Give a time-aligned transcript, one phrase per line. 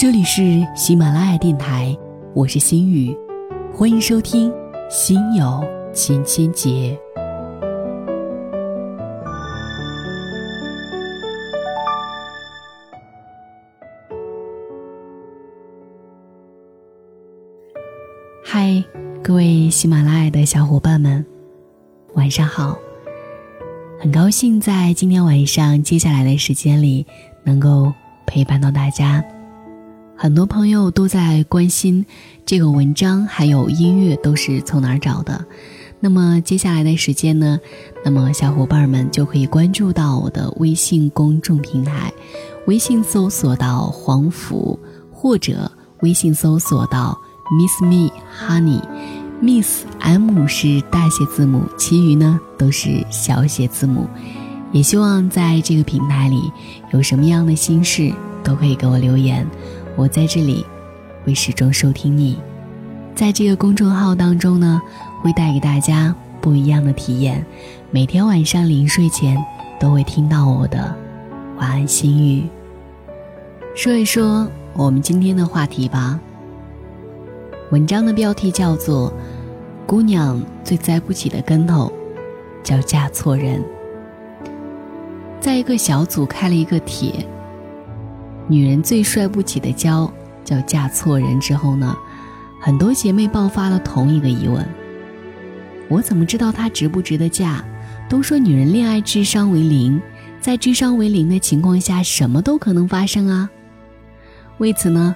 [0.00, 1.94] 这里是喜马拉雅电台，
[2.34, 3.14] 我是心雨，
[3.70, 4.50] 欢迎收听
[4.88, 5.62] 《心有
[5.92, 6.70] 千千结》。
[18.42, 18.82] 嗨，
[19.22, 21.22] 各位喜马拉雅的小伙伴们，
[22.14, 22.78] 晚上好！
[24.00, 27.04] 很高兴在今天晚上接下来的时间里，
[27.44, 27.92] 能够
[28.26, 29.22] 陪伴到大家。
[30.22, 32.04] 很多朋友都在关心
[32.44, 35.42] 这个文章，还有音乐都是从哪儿找的。
[35.98, 37.58] 那么接下来的时间呢？
[38.04, 42.12] 那么小伙伴们就可以关注到我的微信公众平台，
[42.66, 44.78] 微信搜索到黄甫，
[45.10, 47.18] 或者微信搜索到
[47.58, 48.12] Miss Me
[48.46, 54.06] Honey，Miss M 是大写字母，其余呢都是小写字母。
[54.70, 56.52] 也希望在这个平台里，
[56.92, 58.12] 有什么样的心事
[58.44, 59.46] 都可以给我留言。
[59.96, 60.64] 我在这里，
[61.24, 62.38] 会始终收听你。
[63.14, 64.80] 在这个公众号当中呢，
[65.20, 67.44] 会带给大家不一样的体验。
[67.90, 69.36] 每天晚上临睡前，
[69.78, 70.94] 都会听到我的
[71.58, 72.48] 晚安心语。
[73.74, 76.18] 说一说我们今天的话题吧。
[77.70, 79.10] 文章的标题叫做
[79.86, 81.92] 《姑娘最栽不起的跟头，
[82.62, 83.60] 叫嫁错人》。
[85.40, 87.26] 在一个小组开了一个帖。
[88.50, 90.12] 女人最帅不起的娇
[90.44, 91.38] 叫嫁错人。
[91.38, 91.96] 之后呢，
[92.60, 94.66] 很多姐妹爆发了同一个疑问：
[95.88, 97.64] 我怎么知道他值不值得嫁？
[98.08, 100.02] 都说女人恋爱智商为零，
[100.40, 103.48] 在智商为零的情况下，什么都可能发生啊。
[104.58, 105.14] 为此呢，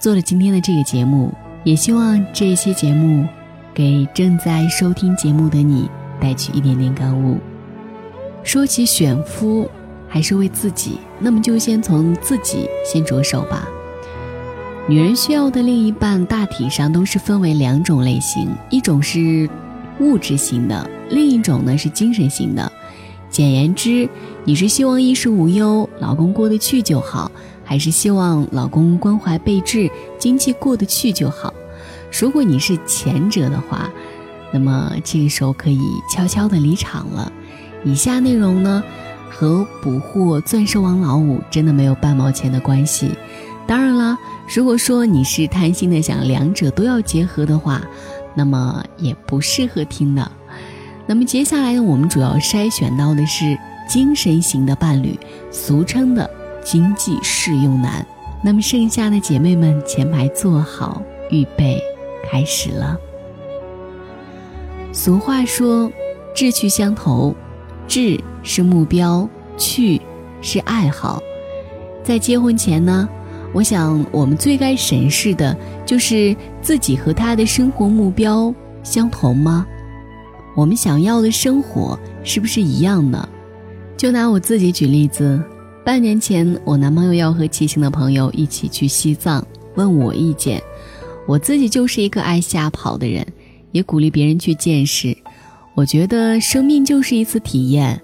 [0.00, 3.28] 做了今天的这个节目，也希望这些节目
[3.74, 5.86] 给正在收听节目的你
[6.18, 7.38] 带去一点点感悟。
[8.42, 9.68] 说起选夫。
[10.12, 13.66] 还是为自己，那么就先从自己先着手吧。
[14.86, 19.48] 女人需要的另一半大体上都是分为两种类型，一种是
[20.00, 22.70] 物质型的，另一种呢是精神型的。
[23.30, 24.06] 简言之，
[24.44, 27.32] 你是希望衣食无忧，老公过得去就好，
[27.64, 31.54] 还是希望老公关怀备至，经济过得去就好？
[32.20, 33.90] 如果你是前者的话，
[34.52, 35.80] 那么这个时候可以
[36.14, 37.32] 悄悄的离场了。
[37.82, 38.84] 以下内容呢？
[39.34, 43.10] 和捕获钻石王老五真的没有半毛钱的关系。
[43.66, 44.18] 当然了，
[44.54, 47.80] 如果说你是贪心的想两者都要结合的话，
[48.34, 50.30] 那么也不适合听的。
[51.06, 55.18] 那么接下来呢，我们主要筛选到的是精神型的伴侣，
[55.50, 56.28] 俗称的
[56.62, 58.06] 经济适用男。
[58.42, 61.00] 那么剩下的姐妹们前排坐好，
[61.30, 61.80] 预备
[62.30, 62.98] 开始了。
[64.92, 65.90] 俗话说，
[66.34, 67.34] 志趣相投。
[67.92, 70.00] 志是目标，趣
[70.40, 71.22] 是爱好。
[72.02, 73.06] 在结婚前呢，
[73.52, 75.54] 我想我们最该审视的
[75.84, 79.66] 就是自己和他的生活目标相同吗？
[80.56, 83.28] 我们想要的生活是不是一样呢？
[83.94, 85.38] 就拿我自己举例子，
[85.84, 90.62] 半年前我男朋友要和骑行的朋友一起去西藏，问我意见。
[91.26, 93.26] 我自己就是一个爱瞎跑的人，
[93.70, 95.14] 也鼓励别人去见识。
[95.74, 98.02] 我觉得生命就是一次体验，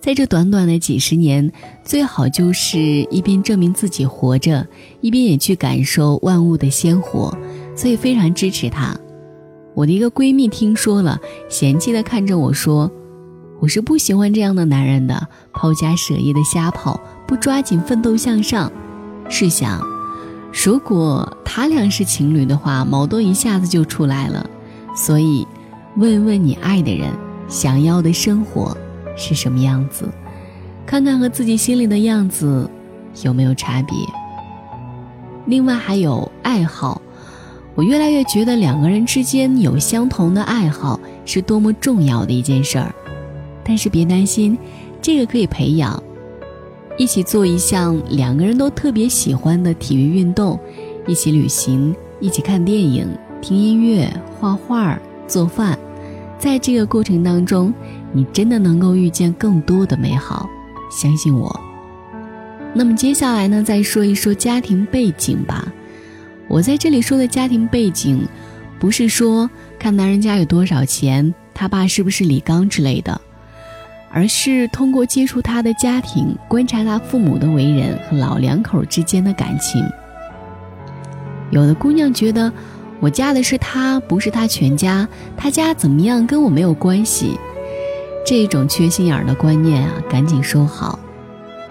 [0.00, 1.52] 在这短短的几十年，
[1.84, 2.78] 最好就是
[3.10, 4.66] 一边证明自己活着，
[5.02, 7.36] 一边也去感受万物的鲜活，
[7.76, 8.96] 所以非常支持他。
[9.74, 11.20] 我的一个闺蜜听说了，
[11.50, 12.90] 嫌弃的看着我说
[13.60, 18.72] ：“我是不喜欢这样的男人的，抛家舍业的瞎跑，不抓紧奋斗向上。”
[19.28, 19.86] 试想，
[20.64, 24.48] 如果他俩是情侣的话，矛盾一下子就出来了。
[24.96, 25.46] 所以。
[25.96, 27.10] 问问你爱的人，
[27.48, 28.76] 想要的生活
[29.16, 30.08] 是什么样子？
[30.86, 32.68] 看看和自己心里的样子
[33.22, 33.94] 有没有差别。
[35.46, 37.00] 另外还有爱好，
[37.74, 42.94] 我越来越觉得两个人之间有相同的爱好是多么重要的一件事儿。
[43.64, 44.56] 但是别担心，
[45.02, 46.00] 这个可以培养。
[46.96, 50.58] 一起做一项两个人都特别喜欢的体育运动，
[51.06, 53.08] 一起旅行，一起看电影、
[53.40, 55.78] 听音乐、画画、做饭。
[56.40, 57.72] 在这个过程当中，
[58.12, 60.48] 你真的能够遇见更多的美好，
[60.90, 61.60] 相信我。
[62.72, 65.70] 那么接下来呢，再说一说家庭背景吧。
[66.48, 68.26] 我在这里说的家庭背景，
[68.78, 73.20] 不是说看男人家有多少钱，他爸是不是李刚之类的，
[74.10, 79.84] 而是通过接触他的家庭，观察他父母的为人和老两口之间的感情。
[81.50, 82.50] 有的姑娘觉得。
[83.00, 85.08] 我嫁的是他，不是他全家。
[85.36, 87.38] 他家怎么样，跟我没有关系。
[88.24, 90.98] 这种缺心眼儿的观念啊，赶紧收好。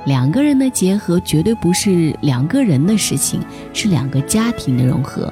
[0.06, 3.40] 两个人的结合绝对不是两个人的事情，
[3.74, 5.32] 是两个家庭的融合。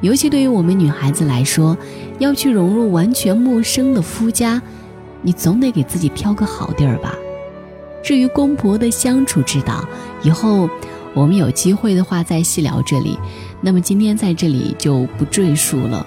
[0.00, 1.76] 尤其对于我们女孩子来说，
[2.18, 4.62] 要去融入完全陌生的夫家，
[5.20, 7.14] 你总得给自己挑个好地儿吧。
[8.02, 9.84] 至于公婆的相处之道，
[10.22, 10.70] 以后
[11.14, 12.80] 我们有机会的话再细聊。
[12.82, 13.18] 这里，
[13.60, 16.06] 那么今天在这里就不赘述了。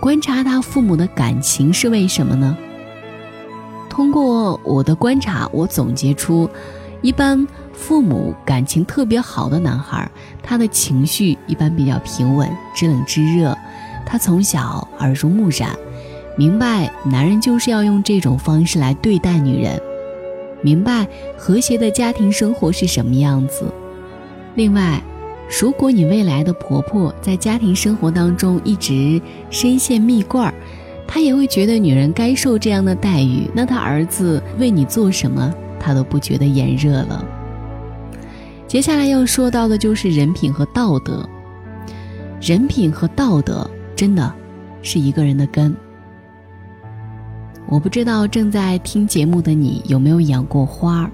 [0.00, 2.56] 观察他父母的感情是为什么呢？
[3.88, 6.48] 通过我的观察，我总结出，
[7.00, 10.10] 一般父母感情特别好的男孩，
[10.42, 13.56] 他的情绪一般比较平稳，知冷知热。
[14.04, 15.70] 他从小耳濡目染，
[16.36, 19.80] 明白男人就是要用这种方式来对待女人，
[20.60, 21.08] 明白
[21.38, 23.64] 和谐的家庭生活是什么样子。
[24.56, 25.00] 另外，
[25.60, 29.20] 如果你未来的婆婆在家庭生活当中一直
[29.50, 30.54] 深陷蜜罐儿，
[31.06, 37.22] 她也会觉得女人该受这样的待遇，那她儿子为你做什么，她都不觉得炎热了。
[38.66, 41.28] 接下来要说到的就是人品和道德。
[42.40, 44.32] 人品和道德真的
[44.82, 45.74] 是一个人的根。
[47.68, 51.10] 我不知道正在听节目的你有没有养过花儿。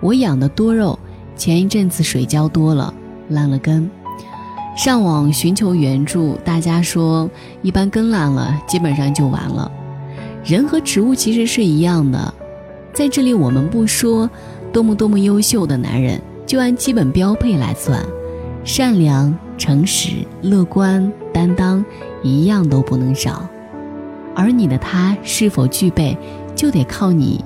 [0.00, 0.98] 我养的多肉，
[1.38, 2.92] 前一阵子水浇多了，
[3.28, 3.88] 烂了根。
[4.76, 7.30] 上网寻求援助，大家说
[7.62, 9.70] 一般根烂了，基本上就完了。
[10.44, 12.34] 人和植物其实是一样的，
[12.92, 14.28] 在这里我们不说
[14.72, 18.04] 多么多么优秀的男人，就按基本标配来算，
[18.64, 21.84] 善良、诚实、乐观、担当，
[22.24, 23.48] 一样都不能少。
[24.34, 26.18] 而你的他是否具备，
[26.56, 27.44] 就得靠你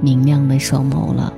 [0.00, 1.30] 明亮的双眸了。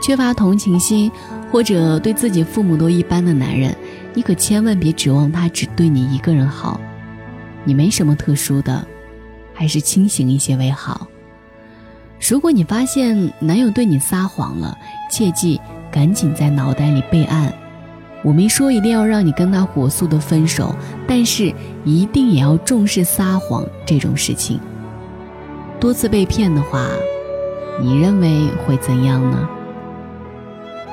[0.00, 1.10] 缺乏同情心，
[1.50, 3.76] 或者对自己父母都一般的男人，
[4.14, 6.80] 你可千万别指望他只对你一个人好。
[7.64, 8.86] 你没什么特殊的，
[9.54, 11.06] 还是清醒一些为好。
[12.28, 14.76] 如果你发现男友对你撒谎了，
[15.10, 15.60] 切记
[15.90, 17.52] 赶紧在脑袋里备案。
[18.24, 20.74] 我没说一定要让你跟他火速的分手，
[21.08, 21.52] 但是
[21.84, 24.60] 一定也要重视撒谎这种事情。
[25.80, 26.86] 多次被骗的话，
[27.80, 29.48] 你认为会怎样呢？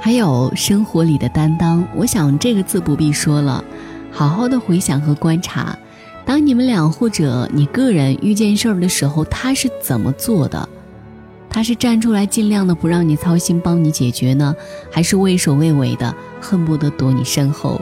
[0.01, 3.63] 还有生活里的担当，我想这个字不必说了。
[4.11, 5.77] 好好的回想和观察，
[6.25, 10.67] 当你们俩或者你个人遇见事儿的时候，他是怎么做的？
[11.49, 14.55] 他是站出来尽量的不让你操心，帮你解决呢，
[14.91, 17.81] 还是畏首畏尾的，恨不得躲你身后？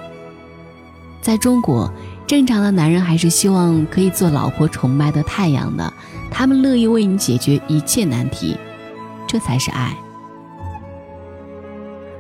[1.22, 1.92] 在中国，
[2.26, 5.94] 正常的男人还是希望可以做老婆崇拜的太阳的，
[6.32, 8.58] 他们乐意为你解决一切难题，
[9.28, 9.96] 这才是爱。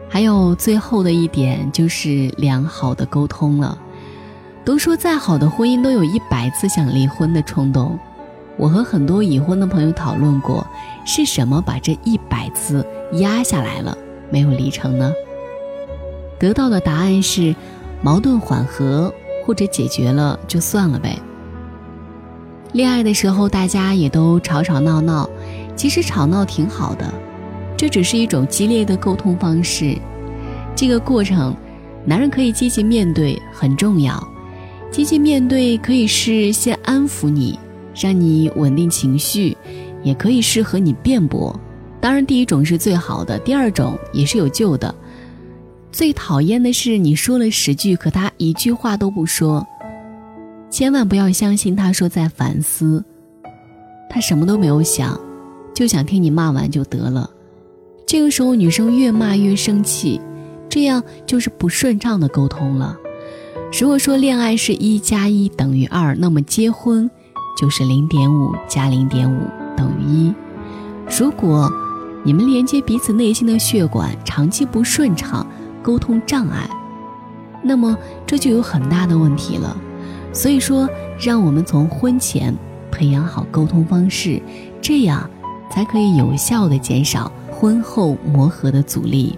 [0.09, 3.77] 还有最后的一点就是良好的沟通了。
[4.63, 7.97] 都说再好的婚姻都有一百次想离婚的冲动，
[8.57, 10.65] 我和很多已婚的朋友讨论过，
[11.05, 13.97] 是什么把这一百次压下来了，
[14.29, 15.13] 没有离成呢？
[16.37, 17.55] 得到的答案是，
[18.01, 19.13] 矛盾缓和
[19.45, 21.17] 或者解决了就算了呗。
[22.73, 25.29] 恋爱的时候大家也都吵吵闹闹，
[25.77, 27.11] 其实吵闹挺好的。
[27.77, 29.95] 这只是一种激烈的沟通方式，
[30.75, 31.55] 这个过程，
[32.03, 34.27] 男人可以积极面对，很重要。
[34.89, 37.59] 积极面对可以是先安抚你，
[37.93, 39.55] 让你稳定情绪，
[40.01, 41.57] 也可以是和你辩驳。
[42.01, 44.93] 当然，第一种是最好的，第二种也是有救的。
[45.91, 49.65] 最讨厌的是你说了十句，可他一句话都不说。
[50.69, 53.03] 千万不要相信他说在反思，
[54.09, 55.19] 他什么都没有想，
[55.73, 57.29] 就想听你骂完就得了。
[58.07, 60.21] 这个时候，女生越骂越生气，
[60.69, 62.95] 这样就是不顺畅的沟通了。
[63.77, 67.11] 如果说恋爱是一加一等于二，那么结婚
[67.59, 69.41] 就是零点五加零点五
[69.75, 70.33] 等于一。
[71.19, 71.69] 如果
[72.23, 75.45] 你们连接彼此内心的血管长期不顺畅，
[75.83, 76.69] 沟通障碍，
[77.61, 79.75] 那么这就有很大的问题了。
[80.31, 80.87] 所以说，
[81.19, 82.55] 让我们从婚前
[82.89, 84.41] 培养好沟通方式，
[84.81, 85.29] 这样
[85.69, 87.29] 才可以有效的减少。
[87.59, 89.35] 婚后磨合的阻力。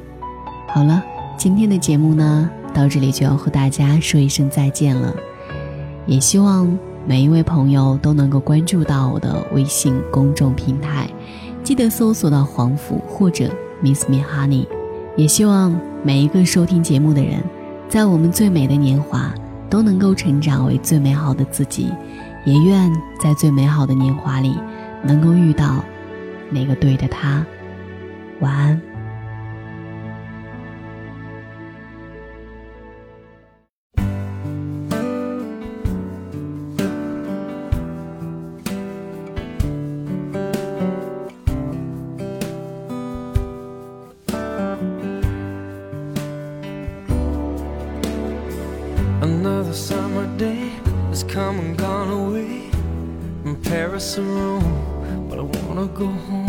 [0.68, 1.02] 好了，
[1.38, 5.16] 今天的节目呢，到这里就要和大家说一声再见了。
[6.06, 11.10] 也希望每一位朋友都能够关注到我的微信公众平台，
[11.64, 13.50] 记得搜索到黄甫或者
[13.82, 14.68] Miss Me Honey。
[15.16, 15.74] 也希望
[16.04, 17.42] 每一个收听节目的人，
[17.88, 19.34] 在我们最美的年华
[19.70, 21.90] 都能够成长为最美好的自己，
[22.46, 22.92] 也愿
[23.24, 24.58] 在最美好的年华里，
[25.04, 25.82] 能够遇到
[26.50, 27.46] 那个对的他。
[28.40, 28.82] 晚安。
[49.22, 50.72] Another summer day
[51.10, 52.72] has come and gone away.
[53.44, 56.49] From Paris and Rome, but I wanna go home.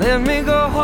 [0.00, 0.80] Let me go home.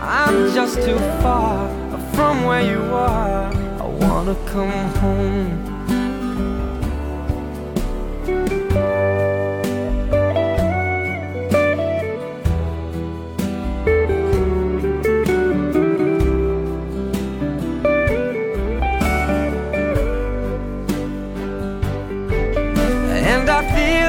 [0.00, 1.68] I'm just too far
[2.14, 3.52] from where you are.
[3.80, 5.73] I wanna come home.